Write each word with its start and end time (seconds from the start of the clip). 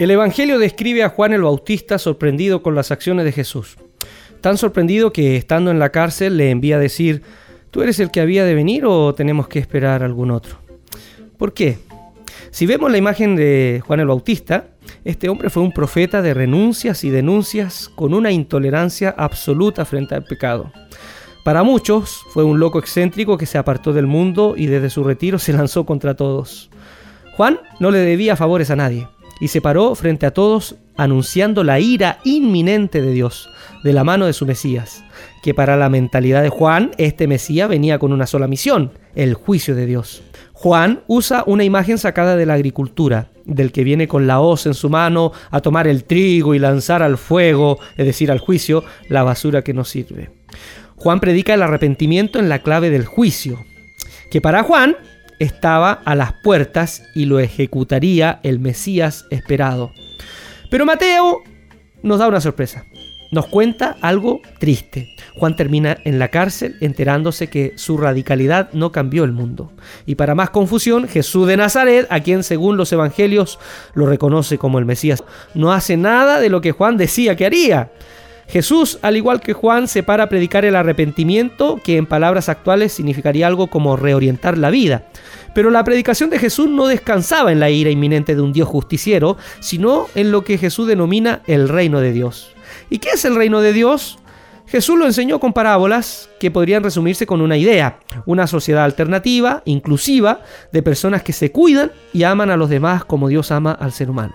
El 0.00 0.10
Evangelio 0.10 0.58
describe 0.58 1.02
a 1.02 1.10
Juan 1.10 1.34
el 1.34 1.42
Bautista 1.42 1.98
sorprendido 1.98 2.62
con 2.62 2.74
las 2.74 2.90
acciones 2.90 3.26
de 3.26 3.32
Jesús. 3.32 3.76
Tan 4.40 4.56
sorprendido 4.56 5.12
que 5.12 5.36
estando 5.36 5.70
en 5.70 5.78
la 5.78 5.90
cárcel 5.90 6.38
le 6.38 6.48
envía 6.48 6.76
a 6.76 6.78
decir, 6.78 7.20
¿tú 7.70 7.82
eres 7.82 8.00
el 8.00 8.10
que 8.10 8.22
había 8.22 8.46
de 8.46 8.54
venir 8.54 8.86
o 8.86 9.14
tenemos 9.14 9.46
que 9.46 9.58
esperar 9.58 10.02
algún 10.02 10.30
otro? 10.30 10.56
¿Por 11.36 11.52
qué? 11.52 11.76
Si 12.50 12.64
vemos 12.64 12.90
la 12.90 12.96
imagen 12.96 13.36
de 13.36 13.82
Juan 13.86 14.00
el 14.00 14.06
Bautista, 14.06 14.68
este 15.04 15.28
hombre 15.28 15.50
fue 15.50 15.62
un 15.62 15.70
profeta 15.70 16.22
de 16.22 16.32
renuncias 16.32 17.04
y 17.04 17.10
denuncias 17.10 17.90
con 17.94 18.14
una 18.14 18.32
intolerancia 18.32 19.14
absoluta 19.18 19.84
frente 19.84 20.14
al 20.14 20.24
pecado. 20.24 20.72
Para 21.44 21.62
muchos 21.62 22.22
fue 22.30 22.42
un 22.42 22.58
loco 22.58 22.78
excéntrico 22.78 23.36
que 23.36 23.44
se 23.44 23.58
apartó 23.58 23.92
del 23.92 24.06
mundo 24.06 24.54
y 24.56 24.64
desde 24.64 24.88
su 24.88 25.04
retiro 25.04 25.38
se 25.38 25.52
lanzó 25.52 25.84
contra 25.84 26.14
todos. 26.14 26.70
Juan 27.36 27.60
no 27.80 27.90
le 27.90 27.98
debía 27.98 28.34
favores 28.34 28.70
a 28.70 28.76
nadie 28.76 29.06
y 29.40 29.48
se 29.48 29.60
paró 29.60 29.94
frente 29.94 30.26
a 30.26 30.32
todos 30.32 30.76
anunciando 30.96 31.64
la 31.64 31.80
ira 31.80 32.18
inminente 32.24 33.00
de 33.00 33.12
Dios 33.12 33.48
de 33.82 33.92
la 33.92 34.04
mano 34.04 34.26
de 34.26 34.32
su 34.32 34.46
Mesías, 34.46 35.02
que 35.42 35.54
para 35.54 35.76
la 35.76 35.88
mentalidad 35.88 36.42
de 36.42 36.50
Juan 36.50 36.90
este 36.98 37.26
Mesías 37.26 37.68
venía 37.68 37.98
con 37.98 38.12
una 38.12 38.26
sola 38.26 38.46
misión, 38.46 38.92
el 39.14 39.34
juicio 39.34 39.74
de 39.74 39.86
Dios. 39.86 40.22
Juan 40.52 41.00
usa 41.06 41.42
una 41.46 41.64
imagen 41.64 41.96
sacada 41.96 42.36
de 42.36 42.44
la 42.44 42.54
agricultura, 42.54 43.30
del 43.46 43.72
que 43.72 43.82
viene 43.82 44.06
con 44.06 44.26
la 44.26 44.40
hoz 44.40 44.66
en 44.66 44.74
su 44.74 44.90
mano 44.90 45.32
a 45.50 45.60
tomar 45.60 45.88
el 45.88 46.04
trigo 46.04 46.54
y 46.54 46.58
lanzar 46.58 47.02
al 47.02 47.16
fuego, 47.16 47.78
es 47.96 48.04
decir, 48.04 48.30
al 48.30 48.38
juicio, 48.38 48.84
la 49.08 49.22
basura 49.22 49.62
que 49.62 49.72
no 49.72 49.84
sirve. 49.84 50.30
Juan 50.96 51.18
predica 51.18 51.54
el 51.54 51.62
arrepentimiento 51.62 52.38
en 52.38 52.50
la 52.50 52.58
clave 52.58 52.90
del 52.90 53.06
juicio, 53.06 53.64
que 54.30 54.42
para 54.42 54.62
Juan 54.62 54.96
estaba 55.40 56.00
a 56.04 56.14
las 56.14 56.34
puertas 56.34 57.02
y 57.16 57.24
lo 57.24 57.40
ejecutaría 57.40 58.38
el 58.44 58.60
Mesías 58.60 59.26
esperado. 59.30 59.90
Pero 60.70 60.86
Mateo 60.86 61.42
nos 62.02 62.20
da 62.20 62.28
una 62.28 62.40
sorpresa. 62.40 62.84
Nos 63.32 63.46
cuenta 63.46 63.96
algo 64.00 64.40
triste. 64.58 65.14
Juan 65.36 65.54
termina 65.54 65.96
en 66.04 66.18
la 66.18 66.28
cárcel 66.28 66.76
enterándose 66.80 67.48
que 67.48 67.74
su 67.76 67.96
radicalidad 67.96 68.72
no 68.72 68.90
cambió 68.90 69.22
el 69.22 69.30
mundo. 69.30 69.72
Y 70.04 70.16
para 70.16 70.34
más 70.34 70.50
confusión, 70.50 71.06
Jesús 71.06 71.46
de 71.46 71.56
Nazaret, 71.56 72.08
a 72.10 72.20
quien 72.20 72.42
según 72.42 72.76
los 72.76 72.92
evangelios 72.92 73.60
lo 73.94 74.06
reconoce 74.06 74.58
como 74.58 74.80
el 74.80 74.84
Mesías, 74.84 75.22
no 75.54 75.72
hace 75.72 75.96
nada 75.96 76.40
de 76.40 76.48
lo 76.48 76.60
que 76.60 76.72
Juan 76.72 76.96
decía 76.96 77.36
que 77.36 77.46
haría. 77.46 77.92
Jesús, 78.50 78.98
al 79.02 79.16
igual 79.16 79.40
que 79.40 79.52
Juan, 79.52 79.86
se 79.88 80.02
para 80.02 80.24
a 80.24 80.28
predicar 80.28 80.64
el 80.64 80.76
arrepentimiento, 80.76 81.80
que 81.82 81.96
en 81.96 82.06
palabras 82.06 82.48
actuales 82.48 82.92
significaría 82.92 83.46
algo 83.46 83.68
como 83.68 83.96
reorientar 83.96 84.58
la 84.58 84.70
vida. 84.70 85.04
Pero 85.54 85.70
la 85.70 85.84
predicación 85.84 86.30
de 86.30 86.38
Jesús 86.38 86.68
no 86.68 86.86
descansaba 86.86 87.52
en 87.52 87.60
la 87.60 87.70
ira 87.70 87.90
inminente 87.90 88.34
de 88.34 88.40
un 88.40 88.52
Dios 88.52 88.68
justiciero, 88.68 89.36
sino 89.60 90.08
en 90.14 90.32
lo 90.32 90.42
que 90.44 90.58
Jesús 90.58 90.88
denomina 90.88 91.42
el 91.46 91.68
reino 91.68 92.00
de 92.00 92.12
Dios. 92.12 92.52
¿Y 92.88 92.98
qué 92.98 93.10
es 93.10 93.24
el 93.24 93.36
reino 93.36 93.60
de 93.60 93.72
Dios? 93.72 94.18
Jesús 94.66 94.96
lo 94.96 95.06
enseñó 95.06 95.40
con 95.40 95.52
parábolas 95.52 96.30
que 96.38 96.52
podrían 96.52 96.84
resumirse 96.84 97.26
con 97.26 97.40
una 97.40 97.56
idea, 97.56 97.98
una 98.26 98.46
sociedad 98.46 98.84
alternativa, 98.84 99.62
inclusiva, 99.64 100.42
de 100.72 100.82
personas 100.82 101.24
que 101.24 101.32
se 101.32 101.50
cuidan 101.50 101.90
y 102.12 102.22
aman 102.22 102.50
a 102.50 102.56
los 102.56 102.70
demás 102.70 103.04
como 103.04 103.28
Dios 103.28 103.50
ama 103.50 103.72
al 103.72 103.92
ser 103.92 104.10
humano. 104.10 104.32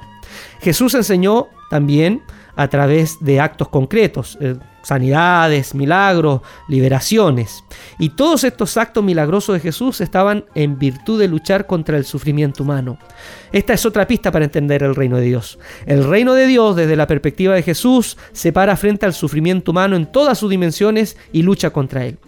Jesús 0.60 0.94
enseñó 0.94 1.48
también 1.70 2.22
a 2.56 2.68
través 2.68 3.18
de 3.20 3.40
actos 3.40 3.70
concretos, 3.70 4.38
eh, 4.42 4.56
sanidades, 4.82 5.74
milagros, 5.74 6.42
liberaciones. 6.68 7.64
Y 8.00 8.10
todos 8.10 8.44
estos 8.44 8.78
actos 8.78 9.04
milagrosos 9.04 9.56
de 9.56 9.60
Jesús 9.60 10.00
estaban 10.02 10.46
en 10.54 10.78
virtud 10.78 11.20
de 11.20 11.28
luchar 11.28 11.66
contra 11.66 11.98
el 11.98 12.06
sufrimiento 12.06 12.64
humano. 12.64 12.98
Esta 13.52 13.74
es 13.74 13.86
otra 13.86 14.08
pista 14.08 14.32
para 14.32 14.46
entender 14.46 14.84
el 14.84 14.96
reino 14.96 15.18
de 15.18 15.24
Dios. 15.24 15.58
El 15.86 16.04
reino 16.04 16.34
de 16.34 16.48
Dios, 16.48 16.76
desde 16.76 16.96
la 16.96 17.08
perspectiva 17.08 17.56
de 17.56 17.64
Jesús, 17.64 18.18
se 18.32 18.54
para 18.54 18.78
frente 18.78 19.06
al 19.06 19.14
sufrimiento 19.14 19.72
humano 19.72 19.96
en 19.96 20.06
todas 20.06 20.38
sus 20.38 20.50
dimensiones 20.50 21.18
y 21.32 21.42
lucha 21.42 21.72
contra 21.72 22.06
él. 22.06 22.20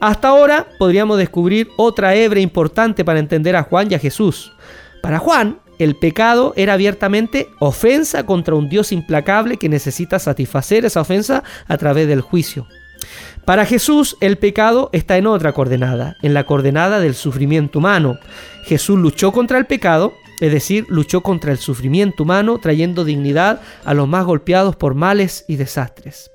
Hasta 0.00 0.28
ahora 0.28 0.66
podríamos 0.78 1.18
descubrir 1.18 1.68
otra 1.76 2.14
hebre 2.14 2.40
importante 2.40 3.04
para 3.04 3.18
entender 3.18 3.54
a 3.54 3.64
Juan 3.64 3.90
y 3.90 3.94
a 3.94 3.98
Jesús. 3.98 4.50
Para 5.02 5.18
Juan, 5.18 5.58
el 5.80 5.96
pecado 5.96 6.52
era 6.56 6.74
abiertamente 6.74 7.48
ofensa 7.58 8.24
contra 8.24 8.54
un 8.54 8.68
Dios 8.68 8.92
implacable 8.92 9.56
que 9.56 9.68
necesita 9.68 10.18
satisfacer 10.18 10.84
esa 10.84 11.00
ofensa 11.00 11.42
a 11.66 11.76
través 11.78 12.06
del 12.06 12.20
juicio. 12.20 12.66
Para 13.44 13.64
Jesús 13.64 14.16
el 14.20 14.38
pecado 14.38 14.90
está 14.92 15.16
en 15.16 15.26
otra 15.26 15.52
coordenada, 15.52 16.16
en 16.22 16.34
la 16.34 16.44
coordenada 16.44 17.00
del 17.00 17.14
sufrimiento 17.14 17.78
humano. 17.78 18.18
Jesús 18.64 18.98
luchó 18.98 19.32
contra 19.32 19.58
el 19.58 19.66
pecado, 19.66 20.12
es 20.40 20.52
decir, 20.52 20.86
luchó 20.88 21.22
contra 21.22 21.50
el 21.50 21.58
sufrimiento 21.58 22.22
humano, 22.22 22.58
trayendo 22.58 23.04
dignidad 23.04 23.60
a 23.84 23.94
los 23.94 24.06
más 24.06 24.24
golpeados 24.24 24.76
por 24.76 24.94
males 24.94 25.44
y 25.48 25.56
desastres. 25.56 26.30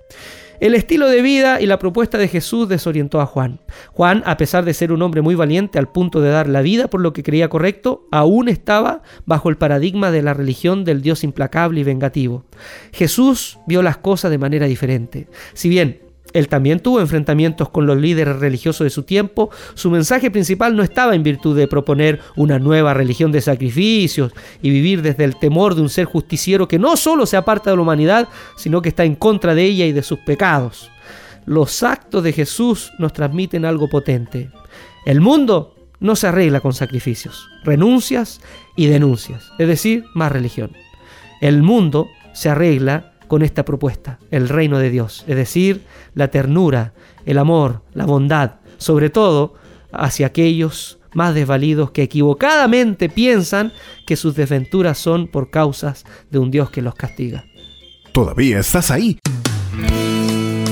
El 0.59 0.75
estilo 0.75 1.07
de 1.09 1.21
vida 1.21 1.59
y 1.61 1.65
la 1.65 1.79
propuesta 1.79 2.17
de 2.17 2.27
Jesús 2.27 2.69
desorientó 2.69 3.21
a 3.21 3.25
Juan. 3.25 3.59
Juan, 3.91 4.23
a 4.25 4.37
pesar 4.37 4.65
de 4.65 4.73
ser 4.73 4.91
un 4.91 5.01
hombre 5.01 5.21
muy 5.21 5.35
valiente 5.35 5.79
al 5.79 5.89
punto 5.89 6.21
de 6.21 6.29
dar 6.29 6.47
la 6.47 6.61
vida 6.61 6.87
por 6.87 7.01
lo 7.01 7.13
que 7.13 7.23
creía 7.23 7.49
correcto, 7.49 8.07
aún 8.11 8.47
estaba 8.47 9.01
bajo 9.25 9.49
el 9.49 9.57
paradigma 9.57 10.11
de 10.11 10.21
la 10.21 10.33
religión 10.33 10.85
del 10.85 11.01
Dios 11.01 11.23
implacable 11.23 11.81
y 11.81 11.83
vengativo. 11.83 12.45
Jesús 12.93 13.59
vio 13.67 13.81
las 13.81 13.97
cosas 13.97 14.31
de 14.31 14.37
manera 14.37 14.65
diferente. 14.67 15.27
Si 15.53 15.69
bien 15.69 16.04
él 16.35 16.49
también 16.49 16.81
tuvo 16.81 16.99
enfrentamientos 16.99 17.69
con 17.69 17.85
los 17.87 17.95
líderes 17.95 18.35
religiosos 18.39 18.83
de 18.83 18.89
su 18.89 19.03
tiempo. 19.03 19.49
Su 19.73 19.89
mensaje 19.89 20.29
principal 20.29 20.75
no 20.75 20.83
estaba 20.83 21.15
en 21.15 21.23
virtud 21.23 21.55
de 21.55 21.69
proponer 21.69 22.19
una 22.35 22.59
nueva 22.59 22.93
religión 22.93 23.31
de 23.31 23.39
sacrificios 23.39 24.33
y 24.61 24.69
vivir 24.69 25.01
desde 25.01 25.23
el 25.23 25.37
temor 25.37 25.75
de 25.75 25.81
un 25.81 25.87
ser 25.87 26.03
justiciero 26.03 26.67
que 26.67 26.77
no 26.77 26.97
solo 26.97 27.25
se 27.25 27.37
aparta 27.37 27.69
de 27.69 27.77
la 27.77 27.83
humanidad, 27.83 28.27
sino 28.57 28.81
que 28.81 28.89
está 28.89 29.05
en 29.05 29.15
contra 29.15 29.55
de 29.55 29.63
ella 29.63 29.85
y 29.85 29.93
de 29.93 30.03
sus 30.03 30.19
pecados. 30.19 30.91
Los 31.45 31.83
actos 31.83 32.21
de 32.21 32.33
Jesús 32.33 32.91
nos 32.99 33.13
transmiten 33.13 33.63
algo 33.63 33.87
potente. 33.87 34.51
El 35.05 35.21
mundo 35.21 35.73
no 36.01 36.17
se 36.17 36.27
arregla 36.27 36.59
con 36.59 36.73
sacrificios, 36.73 37.47
renuncias 37.63 38.41
y 38.75 38.87
denuncias, 38.87 39.53
es 39.57 39.69
decir, 39.69 40.03
más 40.13 40.33
religión. 40.33 40.73
El 41.39 41.63
mundo 41.63 42.09
se 42.33 42.49
arregla 42.49 43.13
con 43.27 43.41
esta 43.41 43.65
propuesta, 43.65 44.19
el 44.31 44.49
reino 44.49 44.79
de 44.79 44.89
Dios, 44.89 45.23
es 45.27 45.35
decir, 45.35 45.83
la 46.13 46.29
ternura, 46.29 46.93
el 47.25 47.37
amor, 47.37 47.81
la 47.93 48.05
bondad, 48.05 48.55
sobre 48.77 49.09
todo 49.09 49.55
hacia 49.91 50.27
aquellos 50.27 50.99
más 51.13 51.33
desvalidos 51.33 51.91
que 51.91 52.03
equivocadamente 52.03 53.09
piensan 53.09 53.73
que 54.05 54.15
sus 54.15 54.35
desventuras 54.35 54.97
son 54.97 55.27
por 55.27 55.49
causas 55.49 56.05
de 56.29 56.39
un 56.39 56.51
Dios 56.51 56.69
que 56.69 56.81
los 56.81 56.93
castiga. 56.93 57.45
¿Todavía 58.11 58.59
estás 58.59 58.91
ahí? 58.91 59.17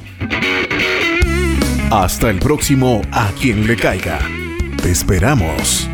Hasta 1.90 2.30
el 2.30 2.38
próximo 2.38 3.02
A 3.10 3.32
quien 3.32 3.66
le 3.66 3.76
caiga. 3.76 4.20
Te 4.80 4.92
esperamos. 4.92 5.89